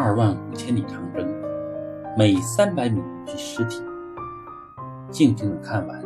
[0.00, 1.26] 二万五千里长征，
[2.16, 3.82] 每三百米一具尸体。
[5.10, 6.00] 静静的看完，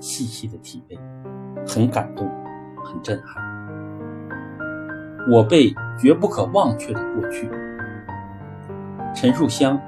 [0.00, 0.98] 细细的体味，
[1.64, 2.28] 很感动，
[2.84, 3.40] 很震撼。
[5.30, 7.48] 我辈绝不可忘却的过去。
[9.14, 9.80] 陈树湘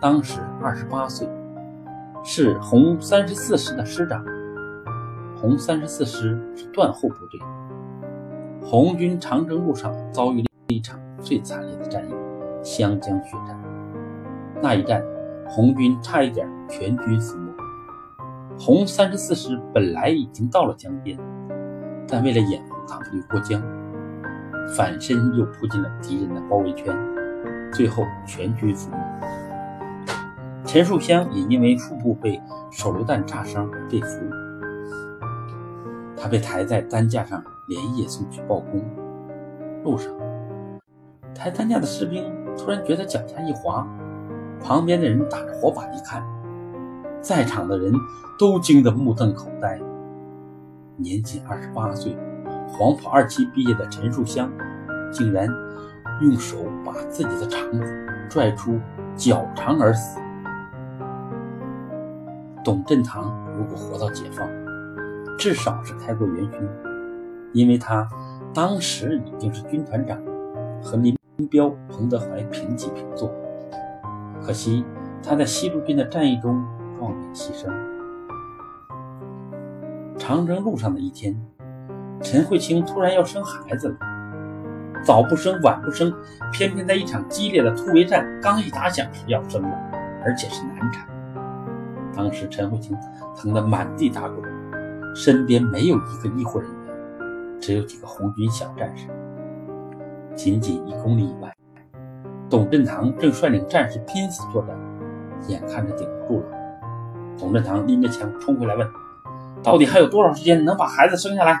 [0.00, 1.28] 当时二十八岁，
[2.24, 4.24] 是红三十四师的师长。
[5.36, 7.38] 红三十四师是断后部队，
[8.62, 12.14] 红军长征路上遭遇了一场最惨烈的战役——
[12.64, 13.56] 湘江血战。
[14.60, 15.00] 那一战，
[15.46, 17.52] 红军差一点全军覆没。
[18.58, 21.18] 红三十四师本来已经到了江边，
[22.08, 23.62] 但为了掩护大部队过江，
[24.74, 26.96] 反身又扑进了敌人的包围圈，
[27.72, 28.96] 最后全军覆没。
[30.64, 34.20] 陈树湘也因为腹部被手榴弹炸伤被俘。
[36.16, 38.82] 他被抬在担架上，连夜送去报功。
[39.84, 40.10] 路上，
[41.34, 42.24] 抬担架的士兵
[42.56, 43.86] 突然觉得脚下一滑，
[44.62, 46.24] 旁边的人打着火把一看，
[47.20, 47.92] 在场的人
[48.38, 49.80] 都惊得目瞪口呆。
[50.96, 52.16] 年仅二十八岁，
[52.68, 54.48] 黄埔二期毕业的陈树湘，
[55.10, 55.48] 竟然
[56.20, 58.78] 用手把自己的肠子拽出
[59.16, 60.20] 绞肠而死。
[62.64, 64.48] 董振堂如果活到解放，
[65.36, 66.68] 至少是开国元勋，
[67.52, 68.08] 因为他
[68.54, 70.16] 当时已经是军团长，
[70.80, 73.32] 和林林彪、彭德怀平起平坐。
[74.42, 74.84] 可惜
[75.22, 76.64] 他在西路军的战役中
[76.98, 77.68] 壮烈牺牲。
[80.16, 81.34] 长征路上的一天，
[82.22, 83.96] 陈慧清突然要生孩子了，
[85.04, 86.12] 早不生晚不生，
[86.52, 89.68] 偏偏在一场激烈的突围战刚一打响时要生了，
[90.24, 91.06] 而且是难产。
[92.14, 92.96] 当时陈慧清
[93.36, 94.42] 疼得满地打滚。
[95.16, 99.06] 身边没有一个医护人员，只有几个红军小战士。
[100.34, 101.54] 仅仅一公里以外，
[102.50, 104.76] 董振堂正率领战士拼死作战，
[105.48, 106.46] 眼看着顶不住了。
[107.38, 108.86] 董振堂拎着枪冲回来问
[109.62, 111.60] ：“到底还有多少时间能把孩子生下来？”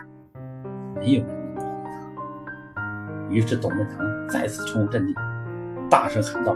[0.96, 3.30] 没有人能回答。
[3.30, 5.14] 于是董振堂再次冲入阵地，
[5.88, 6.54] 大声喊道：“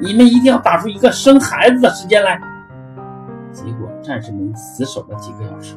[0.00, 2.40] 你们一定要打出一个生孩子的时间来！”
[3.52, 5.76] 结果战士们死守了几个小时。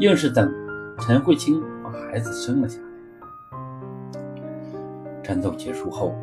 [0.00, 0.52] 硬是等
[0.98, 2.93] 陈慧清把孩子生了下来。
[5.24, 6.14] 战斗结束后，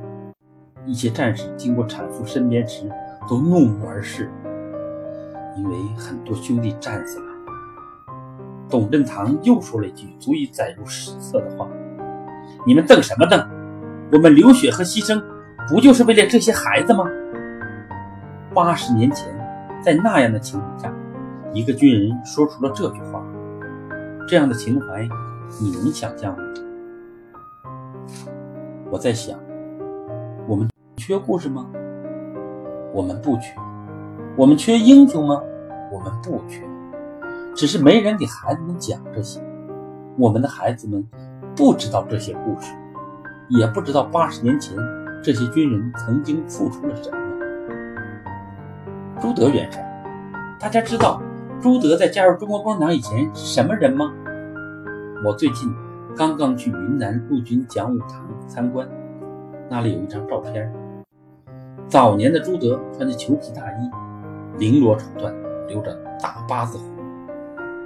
[0.86, 2.88] 一些战士经过产妇身边时，
[3.28, 4.30] 都怒目而视，
[5.58, 7.26] 因为很多兄弟战死了。
[8.70, 11.68] 董振堂又说了一句足以载入史册的话
[12.66, 13.44] ：“你们瞪什么瞪？
[14.14, 15.20] 我们流血和牺牲，
[15.68, 17.04] 不就是为了这些孩子吗？”
[18.54, 19.28] 八十年前，
[19.84, 20.94] 在那样的情景下，
[21.54, 23.26] 一个军人说出了这句话。
[24.28, 25.10] 这样的情怀，
[25.60, 26.44] 你能想象吗？
[28.91, 29.40] 我在想，
[30.50, 31.66] 我们缺故事吗？
[32.94, 33.56] 我们不缺。
[34.35, 35.41] 我们缺英雄吗？
[35.90, 36.62] 我们不缺。
[37.56, 39.41] 只是没人给孩子们讲这些。
[40.18, 41.07] 我们的孩子们
[41.56, 42.74] 不知道这些故事，
[43.47, 44.75] 也不知道八十年前
[45.23, 47.18] 这些军人曾经付出了什么。
[49.22, 49.81] 朱德元帅，
[50.59, 51.22] 大家知道。
[51.62, 54.12] 朱德在加入中国共产党以前是什么人吗？
[55.25, 55.73] 我最近
[56.16, 58.88] 刚刚去云南陆军讲武堂参观，
[59.70, 60.72] 那里有一张照片。
[61.88, 63.90] 早年的朱德穿着裘皮大衣，
[64.58, 65.34] 绫罗绸缎，
[65.68, 66.86] 留着大八字胡。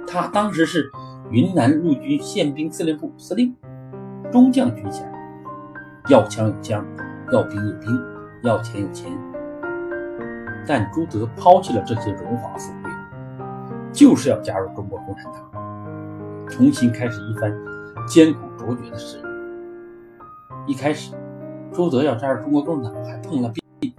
[0.06, 0.90] 他当时是
[1.30, 3.54] 云南陆军宪兵司令部司令，
[4.32, 5.10] 中将军衔。
[6.08, 6.84] 要枪有枪，
[7.32, 8.00] 要兵有兵，
[8.42, 9.10] 要钱有钱。
[10.66, 12.90] 但朱德抛弃了这些荣华富贵。
[13.92, 15.42] 就是要加入中国共产党，
[16.48, 17.50] 重新开始一番
[18.06, 19.24] 艰苦卓绝的事业。
[20.66, 21.14] 一开始，
[21.72, 23.94] 朱德要加入中国共产党还碰了壁。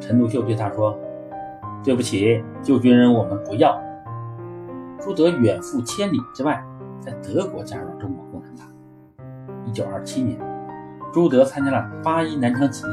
[0.00, 0.96] 陈独秀对他说
[1.82, 3.80] ：“对不起，旧军人我们不要。”
[5.00, 6.64] 朱德远赴千里之外，
[7.00, 8.66] 在德国加入中国共产党。
[9.64, 10.38] 一九二七年，
[11.12, 12.90] 朱德参加了八一南昌起义，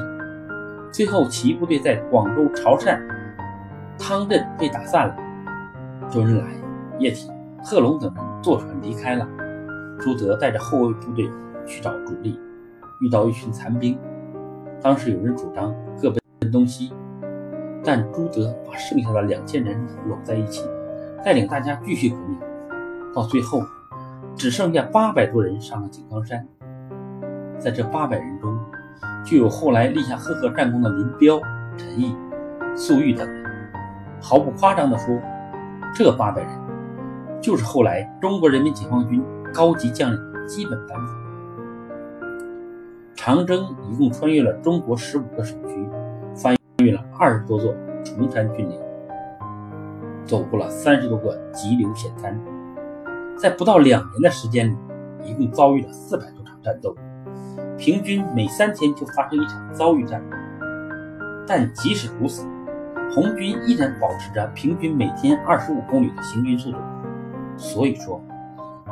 [0.92, 3.00] 最后起义部队在广州潮汕
[3.98, 5.16] 汤镇被打散了。
[6.10, 6.46] 周恩来、
[7.00, 7.32] 叶挺、
[7.64, 9.28] 贺龙等人坐船离开了，
[10.04, 11.32] 朱德带着后卫部队
[11.66, 12.38] 去找主力，
[13.00, 13.98] 遇到一群残兵。
[14.82, 16.92] 当时有人主张各奔东西，
[17.86, 19.80] 但朱德把剩下的两千人
[20.10, 20.70] 拢在一起，
[21.24, 22.38] 带领大家继续革命。
[23.16, 23.62] 到最后，
[24.36, 26.46] 只剩下八百多人上了井冈山。
[27.58, 28.60] 在这八百人中，
[29.26, 31.40] 就有后来立下赫赫战功的林彪、
[31.78, 32.14] 陈毅、
[32.76, 33.44] 粟裕等人。
[34.22, 35.18] 毫不夸张地说。
[35.96, 36.50] 这八百人
[37.40, 39.24] 就是后来中国人民解放军
[39.54, 41.14] 高级将领的基本班子。
[43.16, 45.88] 长征一共穿越了中国十五个省区，
[46.36, 47.74] 翻越了二十多座
[48.04, 48.78] 崇山峻岭，
[50.26, 52.38] 走过了三十多个急流险滩，
[53.38, 54.76] 在不到两年的时间里，
[55.24, 56.94] 一共遭遇了四百多场战斗，
[57.78, 60.22] 平均每三天就发生一场遭遇战。
[61.48, 62.46] 但即使如此，
[63.14, 66.78] 红军依然保持着平均每天二十五公里的行军速度。
[67.56, 68.22] 所以说，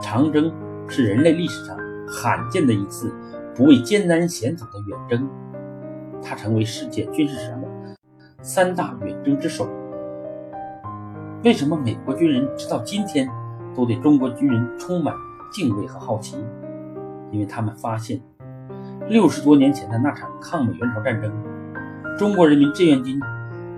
[0.01, 0.51] 长征
[0.87, 1.77] 是人类历史上
[2.07, 3.13] 罕见的一次
[3.55, 5.29] 不畏艰难险阻的远征，
[6.21, 7.67] 它成为世界军事史上的
[8.41, 9.69] 三大远征之首。
[11.43, 13.27] 为什么美国军人直到今天
[13.75, 15.13] 都对中国军人充满
[15.51, 16.37] 敬畏和好奇？
[17.31, 18.19] 因为他们发现，
[19.07, 21.31] 六十多年前的那场抗美援朝战争，
[22.17, 23.19] 中国人民志愿军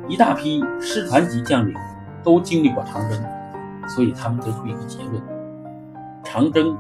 [0.08, 1.74] 一大批师团级将领
[2.24, 3.24] 都经历过长征。
[3.88, 5.22] 所以他们得出一个结论：
[6.24, 6.76] 长征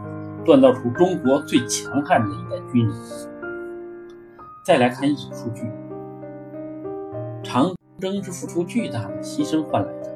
[0.45, 2.95] 锻造出中国最强悍的一代军人。
[4.66, 5.69] 再来看一组数据：
[7.44, 10.13] 长征是付出巨大的牺牲换来的。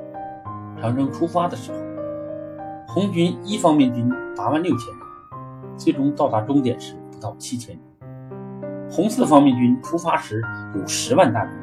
[0.81, 1.77] 长征出发的时候，
[2.87, 8.09] 红军一方面军八万六千人，最终到达终点时不到七千人；
[8.89, 10.41] 红四方面军出发时
[10.75, 11.53] 有十万大军，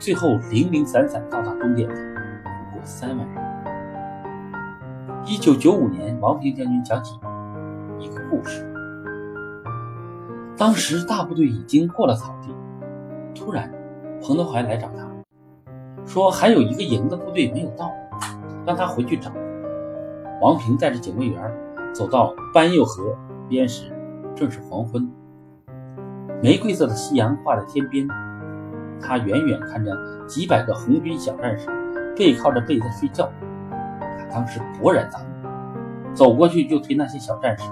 [0.00, 3.47] 最后零零散散到达终点的不过三万人。
[5.24, 7.18] 一九九五年，王平将军讲起
[7.98, 8.64] 一个故事。
[10.56, 12.48] 当时大部队已经过了草地，
[13.34, 13.70] 突然
[14.22, 15.06] 彭德怀来找他，
[16.06, 17.92] 说还有一个营的部队没有到，
[18.66, 19.30] 让他回去找。
[20.40, 21.52] 王平带着警卫员
[21.92, 23.14] 走到班佑河
[23.48, 23.92] 边时，
[24.34, 25.10] 正是黄昏，
[26.42, 28.08] 玫瑰色的夕阳挂在天边。
[29.00, 31.68] 他远远看着几百个红军小战士
[32.16, 33.30] 背靠着背在睡觉。
[34.30, 37.64] 当时勃然大怒，走过去就推那些小战士，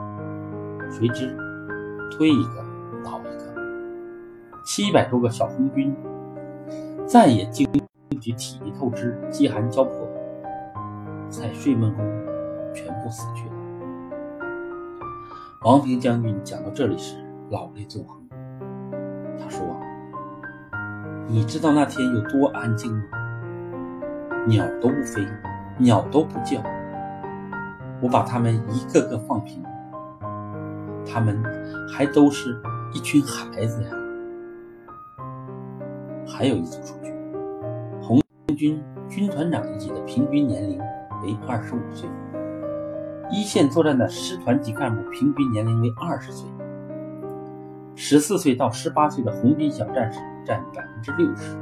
[0.90, 1.36] 谁知
[2.10, 2.64] 推一个
[3.04, 3.54] 倒一个，
[4.64, 5.94] 七百多个小红军
[7.06, 7.68] 再也经
[8.08, 9.92] 不起体力透支、饥寒交迫，
[11.28, 12.04] 在睡梦中
[12.74, 13.54] 全部死去了。
[15.64, 17.16] 王平将军讲到这里时，
[17.50, 18.22] 老泪纵横。
[19.38, 19.60] 他说
[21.28, 23.02] ：“你知道那天有多安静吗？
[24.46, 25.26] 鸟都不飞。”
[25.78, 26.62] 鸟都不叫，
[28.00, 29.62] 我把它们一个个放平，
[31.06, 31.38] 他们
[31.92, 32.58] 还都是
[32.94, 33.90] 一群孩子呀。
[36.26, 37.14] 还有一组数据，
[38.00, 38.20] 红
[38.56, 40.78] 军军团长一级的平均年龄
[41.22, 42.08] 为二十五岁，
[43.30, 46.48] 一线作战的师团级干部平均年龄为二十岁，
[47.94, 51.56] 十四岁到十八岁的红军小战士占百分之六十，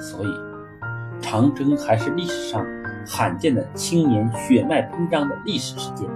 [0.00, 2.64] 所以长征还是历史上。
[3.06, 6.08] 罕见的青年血脉喷张的历史事件。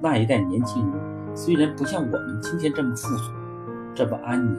[0.00, 3.32] 那一代年轻人虽然不像我们今天这么富足，
[3.94, 4.56] 这么安宁，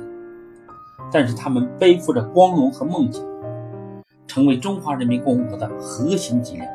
[1.12, 3.24] 但是他们背负着光荣和梦想，
[4.28, 6.68] 成为中华人民共和国的核心脊梁。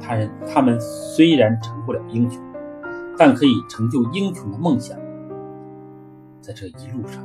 [0.00, 2.40] 他人他们虽然成不了英雄，
[3.16, 4.96] 但可以成就英雄的梦想。
[6.40, 7.22] 在这一路上，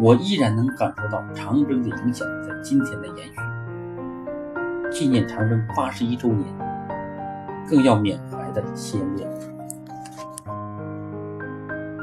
[0.00, 3.59] 我依然能感受到长征的影响在今天的延续。
[4.90, 6.46] 纪念长征八十一周年，
[7.68, 9.26] 更要缅怀的先烈。